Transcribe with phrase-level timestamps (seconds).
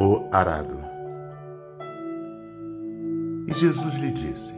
[0.00, 0.78] O arado.
[3.48, 4.54] E Jesus lhe disse: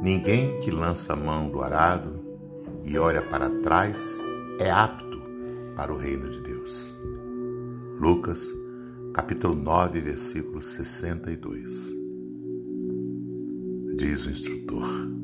[0.00, 2.20] Ninguém que lança a mão do arado
[2.84, 4.20] e olha para trás
[4.60, 5.20] é apto
[5.74, 6.96] para o reino de Deus.
[7.98, 8.48] Lucas,
[9.12, 11.92] capítulo 9, versículo 62.
[13.96, 15.21] Diz o instrutor.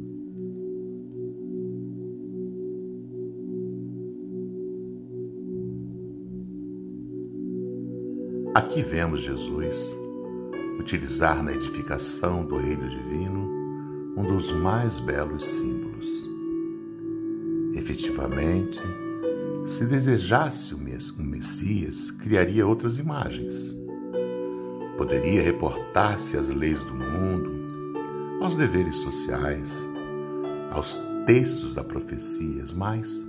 [8.58, 9.96] Aqui vemos Jesus
[10.80, 13.48] utilizar na edificação do reino divino
[14.16, 16.28] um dos mais belos símbolos.
[17.76, 18.82] Efetivamente,
[19.68, 20.78] se desejasse um
[21.22, 23.72] Messias, criaria outras imagens.
[24.96, 29.86] Poderia reportar-se às leis do mundo, aos deveres sociais,
[30.72, 33.24] aos textos da profecias, mas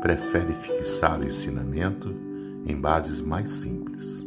[0.00, 2.08] prefere fixar o ensinamento
[2.64, 4.24] em bases mais simples.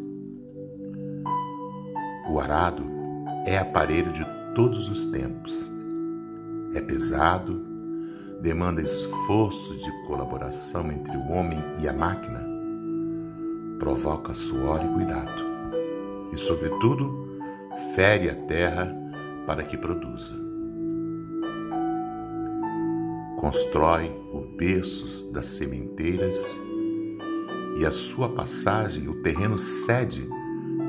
[2.30, 2.83] O arado
[3.44, 5.67] é aparelho de todos os tempos.
[6.75, 7.59] É pesado,
[8.39, 12.45] demanda esforço de colaboração entre o homem e a máquina,
[13.80, 15.41] provoca suor e cuidado,
[16.31, 17.39] e, sobretudo,
[17.95, 18.95] fere a terra
[19.47, 20.36] para que produza.
[23.39, 26.38] Constrói o berços das sementeiras
[27.80, 30.30] e a sua passagem o terreno cede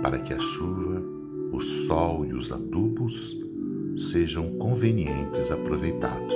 [0.02, 0.99] para que a chuva
[1.60, 3.38] o sol e os adubos
[4.10, 6.34] sejam convenientes aproveitados.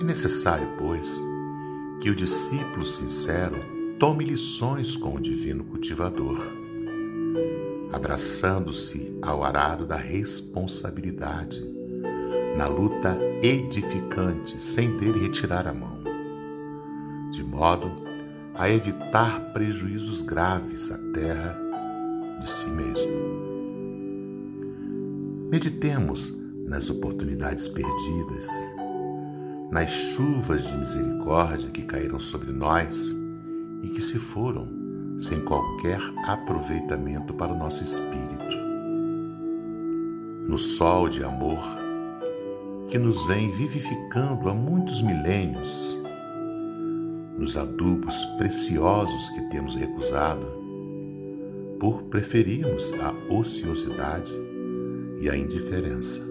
[0.00, 1.20] É necessário, pois,
[2.00, 3.56] que o discípulo sincero
[3.98, 6.38] tome lições com o divino cultivador,
[7.92, 11.62] abraçando-se ao arado da responsabilidade,
[12.56, 16.02] na luta edificante, sem dele retirar a mão,
[17.30, 17.92] de modo
[18.54, 21.71] a evitar prejuízos graves à terra
[22.40, 23.12] de si mesmo.
[25.50, 28.48] Meditemos nas oportunidades perdidas,
[29.70, 33.14] nas chuvas de misericórdia que caíram sobre nós
[33.82, 34.68] e que se foram
[35.18, 38.56] sem qualquer aproveitamento para o nosso espírito.
[40.48, 41.62] No sol de amor
[42.88, 45.96] que nos vem vivificando há muitos milênios,
[47.38, 50.61] nos adubos preciosos que temos recusado,
[51.82, 54.32] por preferirmos a ociosidade
[55.20, 56.24] e a indiferença.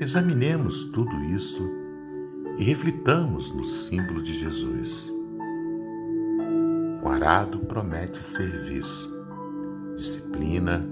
[0.00, 1.70] Examinemos tudo isso
[2.58, 5.08] e reflitamos no símbolo de Jesus.
[7.00, 9.08] O arado promete serviço,
[9.94, 10.84] disciplina,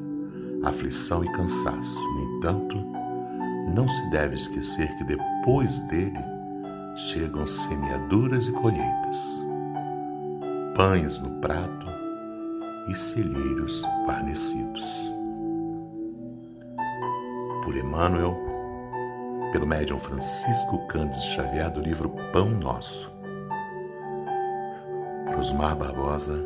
[0.62, 1.98] aflição e cansaço.
[1.98, 2.76] No entanto,
[3.74, 6.22] não se deve esquecer que depois dele
[6.94, 9.20] chegam semeaduras e colheitas,
[10.76, 11.87] pães no prato
[12.88, 14.84] e celheiros guarnecidos.
[17.64, 18.36] Por Emmanuel,
[19.52, 23.12] pelo médium Francisco Cândido Xavier do livro Pão Nosso.
[25.34, 26.38] Rosmar Barbosa,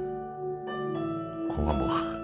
[1.55, 2.22] com amor.